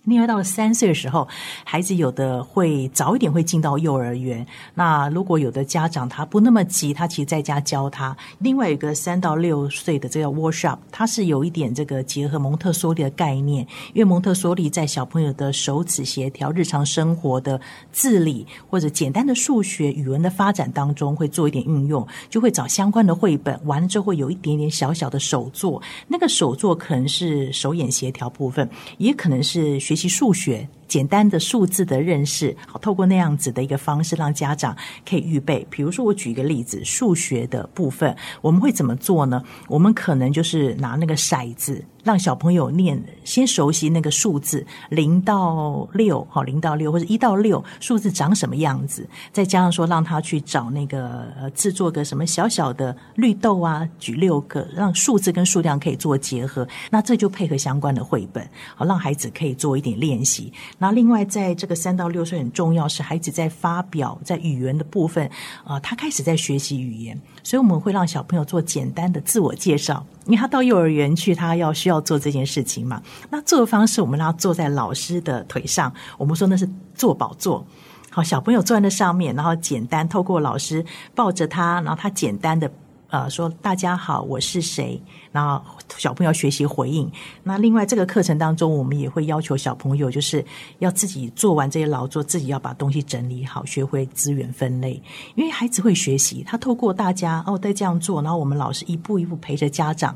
[0.06, 1.28] 另外，到了三岁的时候，
[1.64, 4.46] 孩子有的会早一点会进到幼儿园。
[4.74, 8.16] 那如果有的家长他不那么急，他其实在家教他。
[8.40, 17.60] 另外一个三到六岁的这个 workshop，它是有一点这个结合蒙特梭利的概念，因为蒙特梭利在小朋友的手指协调、日常生活的
[17.92, 25.82] 自理或者简单的数学、语文的发展当中会做一点运用，就会找相关的绘本，完了之后会有一点点小小的手作。
[26.08, 29.78] 那个手作可能是手眼协调部分，也可能是。
[29.90, 30.66] 学习数学。
[30.89, 34.75] 简单的数字的认识，好，透过那样子的一个方式，让家长
[35.08, 35.65] 可以预备。
[35.69, 39.41] 比如说，我举一个例子，数学的部分，我们会怎么做呢？
[39.67, 49.08] 我们可能就是拿那个骰子，让小朋友念，先熟悉那个数字零到六，好，零到六或者一到六，数字长什么样子？
[49.32, 56.67] 再加上说，让他去找那个呃，制作个什么小小的绿豆啊，举六个，让数字跟数量可以做结合。
[56.89, 58.43] 那这就配合相关的绘本，
[58.75, 60.52] 好，让孩子可以做一点练习。
[60.80, 65.30] 那另外，在这个三到六岁很重要，是孩子在发表在语言的部分
[65.63, 73.04] 啊，他开始在学习语言，所以我们会让小朋友做简单的自我介绍，因为他到幼儿园去，他要需要做这件事情嘛。
[73.30, 77.65] 那做的方式，我们让他坐在老师的腿上，我们说那是坐宝座。
[78.10, 82.72] 好，小朋友坐在那上面，然后简单透过老师抱着他，然后他简单的。
[83.10, 85.02] 呃，说大家好，我是谁？
[85.32, 85.63] 然后
[85.98, 87.12] 小朋友学习回应。
[87.43, 90.45] 那另外这个课程当中，我们也会要求小朋友，就是
[90.78, 95.02] 要自己做完这些劳作，自己要把东西整理好，学会资源分类。
[95.36, 100.15] 因为孩子会学习，他透过大家哦在这样做，然后我们老师一步一步陪着家长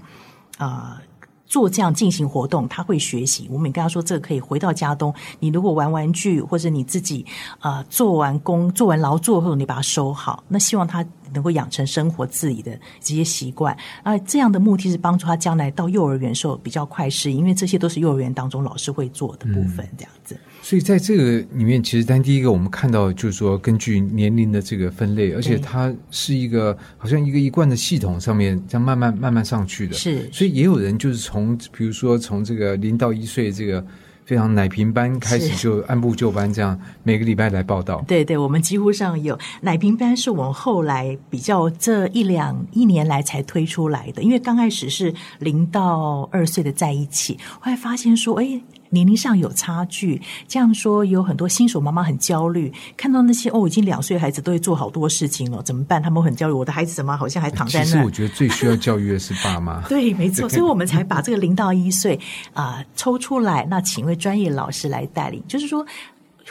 [0.57, 1.01] 啊。
[1.45, 3.47] 做这样进行活动，他会学习。
[3.51, 5.13] 我们也跟他说，这个可以回到家中。
[5.39, 7.23] 你如果玩玩具，或者你自己
[7.59, 10.43] 啊做完工、做完劳作后，你把它收好。
[10.47, 13.75] 那希望他能够养成生活自理的这些习惯。
[14.03, 19.87] 啊，这样的目的是帮助他将来到幼儿园时候比较快适应，因为这些都是幼儿园当中老师会做的部分。
[19.97, 20.37] 这样子。
[20.61, 29.93] 所以在这个里面，其实单第一个我们看到就是说，根据年龄的这个分类，而且它是一个好像一个一贯的系统上面，这样慢慢慢慢上去的。
[29.93, 33.85] 是，所以也有人就是从比如说从这个零到一岁这个
[34.33, 38.03] 非非常奶瓶班开始就按部就班，这样每个礼拜来报道。
[38.07, 48.59] 对对，我们几乎上有奶瓶班，是我们后来比较这一两一年来才推出来的，因为刚开始是零到二岁的在一起，后来发现说，哎。
[48.93, 56.01] 年龄上有差距，这样说有很多新手妈妈很焦虑，看到那些哦已经两岁孩子都会做好多事情了，怎么办？
[56.01, 57.85] 他们很焦虑，我的孩子怎么好像还躺在那？
[57.85, 59.81] 其实我觉得最需要教育的是爸妈。
[59.89, 62.19] 对，没错， 所以我们才把这个零到一岁
[62.53, 65.85] 啊抽出来，那请一位专业老师来带领，就是说。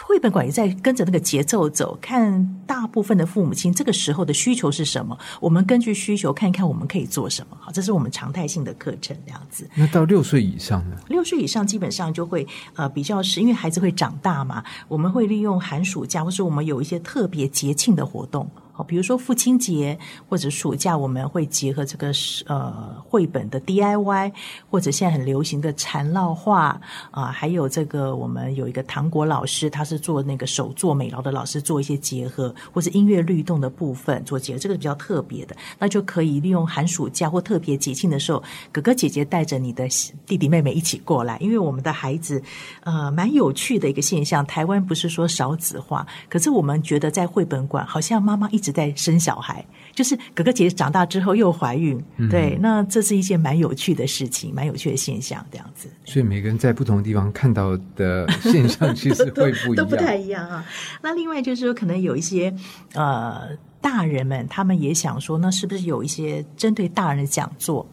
[0.01, 7.57] 绘本馆也在跟着那个节奏走，看大部分的父母亲这个时候的需求是什么，我们根据需求看一看我们可以做什么。
[7.61, 9.68] 好，这是我们常态性的课程这样子。
[9.74, 10.97] 那到六岁以上呢？
[11.09, 18.51] 六岁以上基本上就会呃比较是因为孩子会长大嘛，我们会利用寒暑假，或是我们有一些特别节庆的活动。
[18.82, 22.10] 比如说父亲节或者暑假，我们会结合这个
[22.46, 24.32] 呃绘本的 DIY，
[24.70, 26.80] 或者现在很流行的缠绕画
[27.10, 39.86] 啊，还有这个我们有一个糖果老师，他是做那个手作美劳的老师，做一些结合，或者音乐律动的部分做结合，这个比较特别的，那就可以利用寒暑假或特别节庆的时候，哥哥姐姐带着你的
[40.26, 42.42] 弟弟妹妹一起过来，因为我们的孩子
[42.84, 48.62] 呃蛮有趣的一个现象，台湾不是说少子化，可是我们觉得在绘本馆好像妈妈一。
[48.62, 49.64] 直直在生小孩，
[49.94, 55.88] 就是哥哥姐姐长大之后又怀孕，对，那这是一件蛮有趣的事情，蛮有趣的现象，这样子。
[56.04, 60.64] 所以每个人在不同的地方看到的现象，其实会不一样， 都不太一样啊。
[61.02, 62.52] 那另外就是说，可能有一些
[62.94, 63.48] 呃
[63.80, 67.86] 大人们，他们也想说，那是不是有一些针对大人的讲座？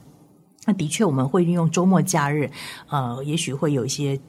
[0.65, 2.49] 那的确，我们会利用周末假日，
[2.89, 4.19] 呃，也许会有一些。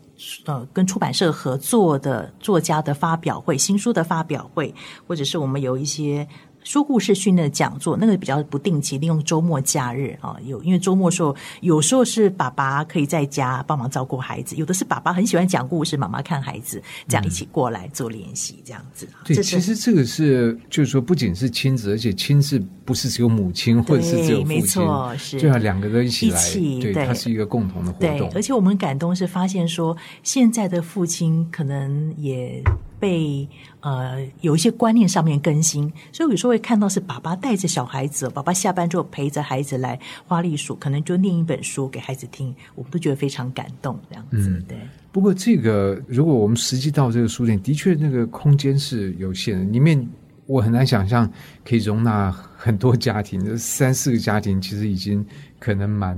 [0.46, 4.74] 呃，跟出版社合作的作家的发表会、新书的发表会，
[5.06, 6.26] 或者是我们有一些。
[6.70, 19.08] 说故事训练的讲座，那个比较不定期，利用周末假日啊，有因为周末时候有时候是爸爸可以在家帮忙照顾孩子，有的是爸爸很喜欢讲故事，妈妈看孩子，这样一起过来做练习，这样子。
[19.24, 26.40] 对，其实这个是就是说，不仅是亲子，而且亲子不是只有母亲或者是只有父亲，是就要两个人一起来，
[26.80, 28.30] 对，它是一个共同的活动。
[28.32, 32.62] 而且我们感动是发现说，现在的父亲可能也。
[33.00, 33.48] 被
[33.80, 44.62] 呃有一些观念上面更新，所以有时候会看到是爸爸带着小孩子，爸爸下班之后陪着孩子来花栗鼠，可能就念一本书给孩子听，我们都觉得非常感动，这样子。
[44.68, 44.78] 对。
[45.10, 50.06] 不过这个如果我们实际到这个书店，的确那个空间是有限的，里面
[50.46, 51.28] 我很难想象
[51.64, 55.24] 可以容纳很多家庭，三四个家庭其实已经。
[55.60, 56.16] 可能蛮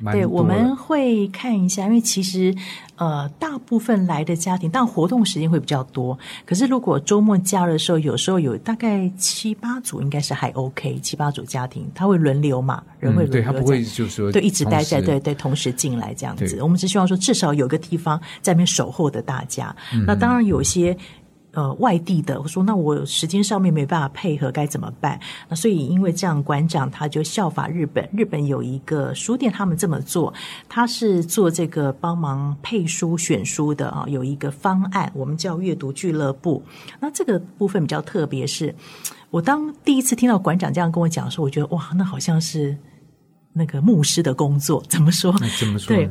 [0.00, 2.52] 蛮对，我们会看一下，因为其实
[2.96, 6.18] 呃，大部分来的家庭，但活动时间会比较多。
[6.44, 16.60] 可是如果周末假日的时候，有时候有大概七八组，应该是还 OK，七八组家庭，他会轮流嘛，人会轮流，他不会就是说对一直待在对对同时进来这样子。
[16.62, 19.74] 我们只希望说，至少有个地方在那边守候的大家。
[20.06, 20.96] 那当然有些。
[21.58, 25.18] 呃，外地的，我说那我时间上面没办法配合，该怎么办？
[25.48, 30.32] 那所以因为这样，馆长他就效法日本，日本有一个书店，他们这么做，
[30.68, 36.62] 他是做这个帮忙配书、选书的啊，有一个方案，我们叫阅读俱乐部。
[37.00, 38.72] 那这个部分比较特别，是
[39.30, 42.78] 我当第一次听到馆长这样跟我讲的时候，我觉得哇，那好像是
[43.52, 45.32] 那个牧师的工作，怎么说？
[45.58, 45.88] 怎么说？
[45.88, 46.08] 对。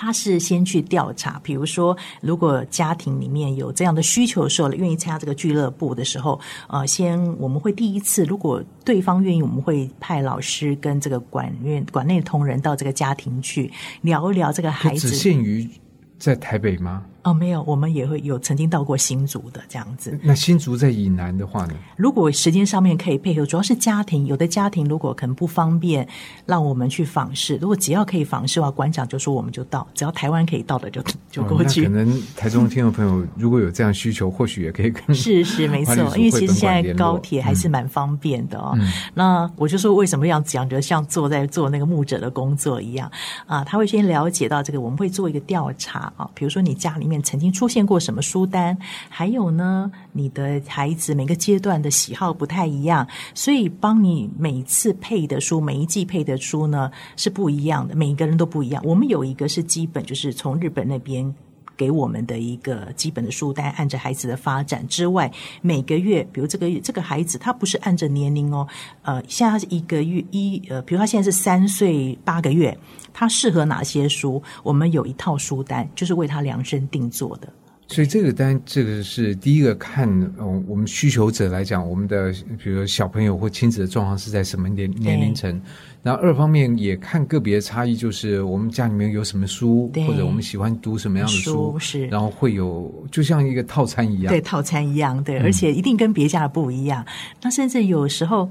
[0.00, 6.38] 他是先去调查，比如说，如果家庭里面有这样的需求的时候，愿意参加这个俱乐部的时候，
[6.68, 13.72] 呃，先我们会第一次，如果对方愿意，我们会派老师跟这个管院管内同仁到这个家庭去
[14.02, 15.08] 聊一聊这个孩子。
[15.08, 15.68] 只限于
[16.16, 17.04] 在台北吗？
[17.28, 20.18] 哦，没有，我们也会有曾经到过新竹的这样子。
[20.22, 21.74] 那新竹在以南的话呢？
[21.96, 26.08] 如果时间上面可以配合，主要是家庭，有的家庭如果可能不方便
[26.46, 31.82] 让我们去访视，如果只要可以访视的话，馆长就说我们就到，只要台湾可以到的就就过去。
[31.84, 38.74] 可能台中的听众朋友如果有这样需求，或许也可以跟 是是没错，因为其实现在高铁还是蛮方便的哦。
[39.12, 43.10] 那我就说为什么要讲，就像坐在做那个牧者的工作一样
[43.44, 43.62] 啊？
[43.64, 47.17] 他会先了解到这个，我们会做一个调查啊，比如说你家里面。
[47.22, 48.76] 曾经出现过什么书单？
[49.08, 58.82] 还有呢，你的孩子每个阶段的喜好不太一样，所以帮你每次配的书，每一季配的书呢是不一样的，每一个人都不一样。
[58.84, 61.34] 我们有一个是基本，就是从日本那边
[61.78, 68.66] 给我们的一个基本的书单，按着孩子的发展之外，每个月，比如这个月这个孩子他不是按着年龄哦，
[69.02, 72.76] 呃，现在是一个月一呃，比如他现在是三岁八个月。
[73.10, 74.40] 他适合哪些书？
[74.62, 77.48] 我们有一套书单，就是为他量身定做的。
[77.90, 80.06] 所以这个当然，这个是第一个看，
[80.38, 82.30] 嗯，我们需求者来讲，我们的
[82.62, 85.60] 比如说小朋友或亲子的状况是在什么年年龄层。
[86.02, 97.04] 然后二方面也看个别的差异，就是我们家里面有什么书，或者我们喜欢读什么样的书，是，然后会有就像一个套餐一样，对，套餐一样，对，而且一定跟别家的不一样。
[97.42, 98.48] 那甚至有时候。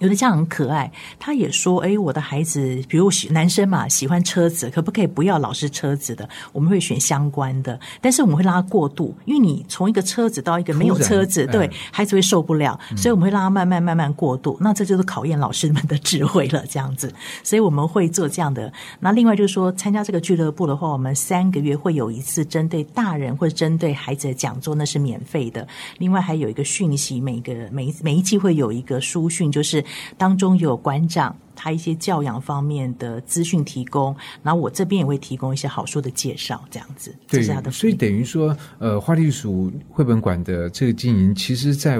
[0.00, 0.90] 有的家长很可爱，
[1.20, 6.28] 他也说：“哎，我的孩子，比如喜男生嘛，喜欢车子，可不可以不要老是车子的？
[6.52, 14.58] 我们会选相关的，但是我们会让他过渡，因为你从一个车子到一个没有车子，对孩子会受不了，所以我们会让他慢慢慢慢过渡。
[14.60, 17.14] 那这就是考验老师们的智慧了，这样子。
[17.44, 18.72] 所以我们会做这样的。
[18.98, 25.66] 那另外就是说，参加这个俱乐部的话，我们三个月会有一次针对大人或者针对孩子的讲座，那是免费的。
[25.98, 29.83] 另外还有一个讯息，每个每每一季会有一个书讯，就是。
[30.16, 37.14] 当中有馆长他一些教养方面的资讯提供，然后我这边也会提供一些好书的介绍，这样子。
[37.28, 41.98] 对，所以等于说，呃，花栗鼠绘本馆的这个经营，其实，在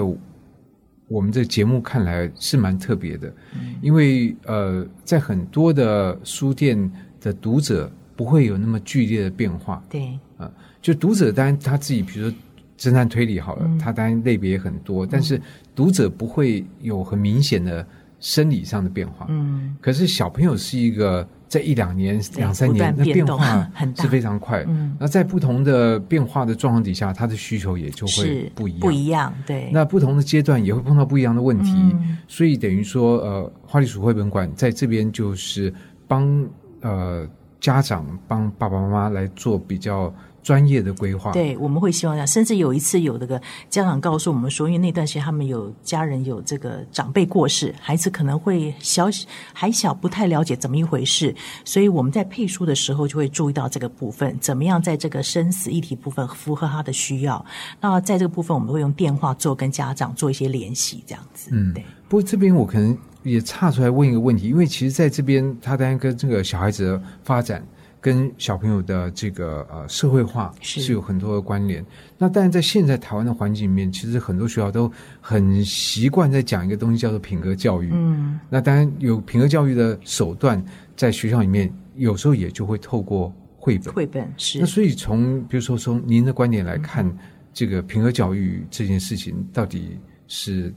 [1.07, 3.33] 我们这节目看来是蛮特别的，
[3.81, 9.83] 因为呃，在很多的书店的读者不会有那么剧烈的变化。
[9.89, 12.37] 对，啊，就读者当然他自己，比如说。
[12.77, 15.41] 侦探推理好了，它当然类别也很多，但是
[15.73, 17.85] 读者不会有很明显的
[18.19, 19.25] 生理上的变化。
[19.29, 24.65] 嗯，可是小朋友是一个在一两年、两三年，那变化 是非常快。
[24.67, 28.79] 嗯，那在不同的变化的状况底下，他的需求也就会不一样。
[28.81, 29.69] 不一样，对。
[29.71, 31.95] 那不同的阶段也会碰到不一样的问题，
[32.27, 35.73] 所以等于说，呃，花栗鼠绘本馆在这边就是
[36.07, 36.45] 帮
[36.81, 37.25] 呃
[37.61, 40.13] 家长帮爸爸妈妈来做比较。
[40.45, 42.27] 专业的规划，对，我们会希望这样。
[42.27, 49.07] 甚至有一次，有这个家长告诉我们说，因为那段时间他们有家人有这个长辈过世，孩子可能会小
[49.53, 51.33] 还小，不太了解怎么一回事，
[51.63, 57.43] 所以我们在配书的时候就会注意到这个部分，怎么样在这个生死议题部分符合他的需要。
[57.81, 61.49] 那在这个部分，我们会用电话做跟家长做一些联系，这样子。
[61.53, 61.83] 嗯，对。
[62.07, 67.65] 不过这边我可能也岔出来问一个问题，因为其实在这边，他当然跟这个小孩子的发展。
[68.05, 71.83] 跟小朋友的这个呃社会化是有很多的关联。
[72.19, 77.89] 那但是在现在台湾的环境里面，其实很多学校都很习惯在讲一个东西叫做品格教育。
[77.91, 80.63] 嗯，那当然有品格教育的手段，
[80.95, 83.91] 在学校里面有时候也就会透过绘本。
[83.91, 84.59] 绘本是。
[84.59, 87.11] 那所以从比如说从您的观点来看，
[87.55, 89.97] 这个品格教育这件事情到底
[90.27, 90.71] 是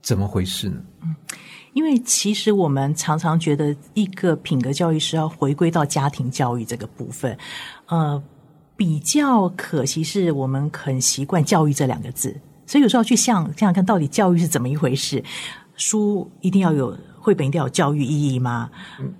[0.00, 0.82] 怎么回事呢？
[1.02, 1.14] 嗯。
[1.72, 7.36] 因为其实我们常常觉得，一个品格教育是要回归到家庭教育这个部分。
[7.86, 8.22] 呃，
[8.76, 15.22] 比较可惜是我们很习惯“教育”这两个字，所以有时候要去想想看，到底教育是怎么一回事？
[15.74, 18.70] 书一定要有绘本，一定要有教育意义吗？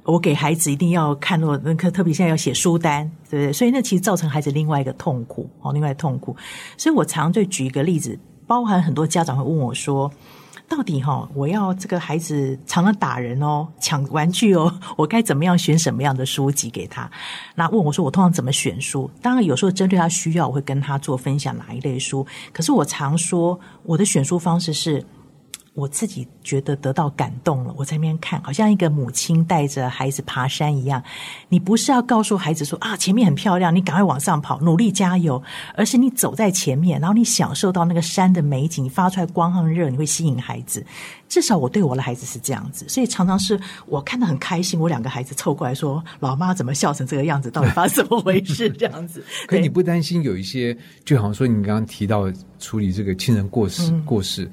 [0.05, 3.53] 我给孩子一定要看到那个，特别现在要写书单，对不对？
[3.53, 6.37] 所以那其实造成孩子另外一个痛苦哦，另外痛苦。
[6.77, 10.13] 所以我常就举一个例子，包含很多家长会问我说。
[10.75, 17.11] 到底哈，我要这个孩子常常打人哦，抢玩具哦， 我该怎么样选什么样的书籍给他？
[17.55, 19.11] 那问我说，我通常怎么选书？
[19.21, 22.27] 当然有时候针对他需要，我会跟他做分享哪一类书。
[22.55, 25.05] 可是我常说，我的选书方式是。
[25.75, 31.03] 我自己觉得得到感动了，我在那边看，好像一个母亲带着孩子爬山一样。
[31.49, 35.43] 你不是要告诉孩子说啊，前面很漂亮，你赶快往上跑，努力加油，
[35.75, 40.85] 而是你走在前面，然后你享受到那个山的美景，发出来光和热，你会吸引孩子。
[41.27, 44.79] 至少我对我的孩子是这样子，所以常常是我看得很开心。
[44.79, 47.51] 我两个孩子凑过来说：“老妈怎么笑成这个样子？
[47.51, 49.25] 到底发生怎么回事？”这样子。
[49.49, 54.51] 可你不担心有一些，就好像说你刚刚提到处理这个亲人过世过世。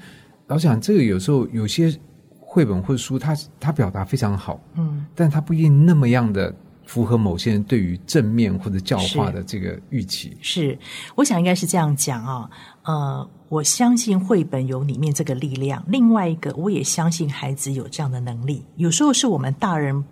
[0.50, 1.96] 老想这个有时候有些
[2.40, 6.54] 绘本或者书，它它表达非常好，嗯，但它不一定那么样的
[6.88, 10.36] 符合某些人对于正面或者教化的这个预期。
[10.42, 10.78] 是，
[11.16, 12.50] 我想应该是这样讲啊，
[12.84, 15.84] 呃，我相信绘本有里面这个力量。
[15.88, 18.66] 另外一个，我也相信孩子有这样的能力。
[18.76, 20.04] 有时候是我们大人。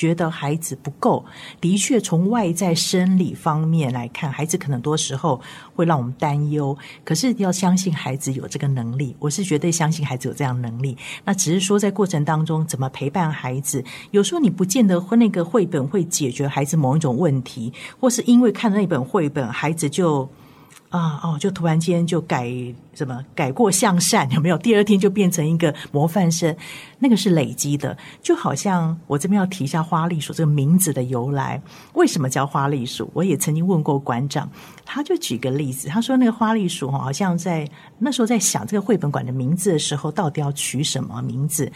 [0.00, 1.22] 觉得孩子不够，
[1.60, 5.38] 的确从外在生理方面来看，孩子可能多时候
[5.74, 6.74] 会让我们担忧。
[7.04, 10.96] 可是要相信孩子有这个能力，我是绝对相信孩子有这样能力。
[11.22, 17.70] 那只是说在过程当中怎么陪伴孩子，有时候你不见得会那个绘本会解决孩子某一种问题，
[18.00, 20.26] 或是因为看那本绘本，孩子就。
[20.90, 22.50] 啊哦，就突然间就改
[22.94, 24.58] 什么改过向善， 有没有？
[24.58, 26.54] 第二天就变成一个模范生，
[26.98, 27.96] 那个是累积的。
[28.20, 31.62] 就好像我这边要提一下花栗鼠这个名字的由来，
[31.94, 33.08] 为什么叫花栗鼠？
[33.14, 34.50] 我也曾经问过馆长，
[34.84, 37.68] 他就举个例子，他说那个花栗鼠好像在
[37.98, 41.70] 那时候在想这个绘本馆的名字的时候，到底要取什么名字，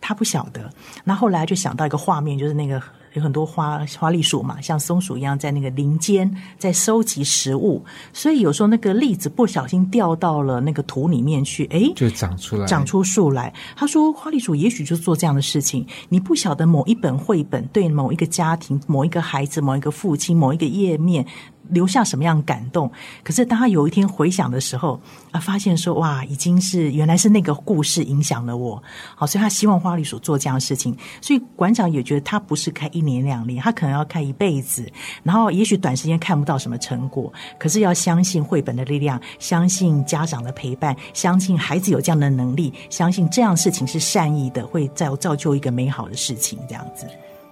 [0.00, 0.70] 他不晓得。
[1.02, 2.80] 那后来就想到一个画面，就是那个
[3.14, 13.52] 有很多花花栗鼠嘛，像松鼠一样在那个林间在收集食物，所以有时候那个栗子不小心掉到了那个土里面去，哎，就长出来，长出树来。
[13.74, 15.86] 他说，花栗鼠也许就做这样的事情。
[16.08, 21.26] 你不晓得某一本绘本对某一个家庭、某一个孩子、某一个父亲、某一个页面。
[21.68, 22.90] 留下什么样感动？
[23.22, 25.00] 可是当他有一天回想的时候，
[25.30, 28.82] 啊，发现说哇，已经是原来是那个故事影响了我。
[29.14, 30.96] 好，所以他希望花栗鼠做这样的事情。
[31.20, 34.90] 所以馆长也觉得他不是开一年两年，他可能要开一辈子。
[35.22, 46.58] 然后也许短时间看不到什么成果，可是要相信绘本的力量，相信家长的陪伴，相信孩子有这样的能力，相信这样事情是善意的，会造造就一个美好的事情。
[46.68, 47.06] 这样子。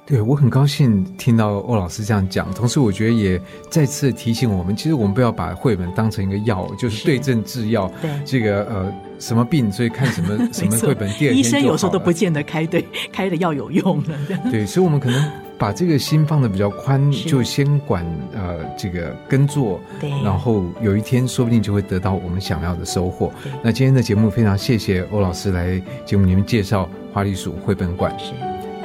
[0.09, 3.39] 对，我很高兴听到欧老师这样讲，同时我觉得也
[3.69, 7.93] 再次提醒我们，其实我们不要把绘本当成一个药，就是对症治药。
[8.01, 12.83] 对，这个呃什么病，所以看什么 什么绘本，第二天医生有时候都不见得开对
[13.13, 14.19] 开的药有用了。
[14.51, 18.03] 对，所以我们可能把这个心放的比较宽，就先管
[18.33, 23.31] 呃这个耕作，对，然后有一天说不定就会得到我们想要的收获。
[23.63, 28.33] 那今天的节目非常谢谢欧老师来节目里面介绍花栗鼠绘本馆，是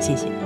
[0.05, 0.42] 谢谢。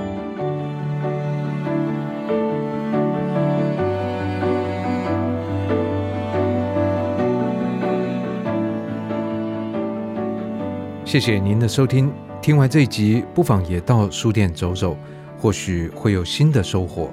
[11.08, 14.98] 谢谢您的收听，听完这一集，不妨也到书店走走，
[15.40, 17.10] 或许会有新的收获。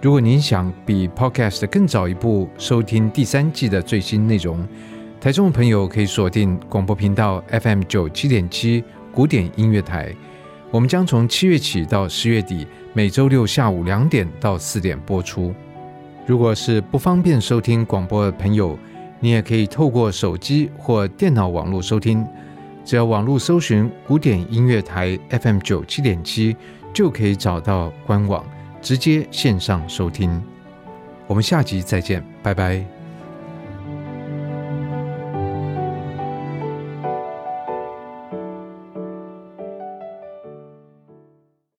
[0.00, 4.64] 如果您想比 Podcast 更早一步收听第三季的最新内容，
[5.20, 10.14] 台中的朋友可以锁定广播频道 FM 九七点七古典音乐台。
[10.70, 15.52] 我们将从七月起到十月底，每周六下午两点到四点播出。
[16.26, 18.78] 如果是不方便收听广播的朋友，
[19.18, 22.24] 你也可以透过手机或电脑网络收听。
[22.86, 26.56] 只要网络搜寻古典音乐台 FM 九七点七，
[26.94, 28.46] 就可以找到官网，
[28.80, 30.40] 直接线上收听。
[31.26, 32.95] 我们下集再见，拜拜。